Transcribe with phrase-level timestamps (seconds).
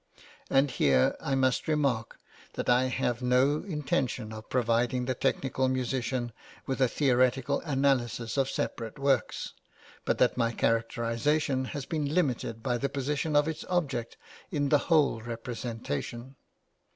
[0.49, 2.17] And here I must remark
[2.53, 6.31] that I have had no intention of providing the technical musician
[6.65, 9.53] with a theoretical analysis of separate works,
[10.03, 14.17] but that my characterisation has been limited by the position of its object
[14.49, 16.35] in the whole representation.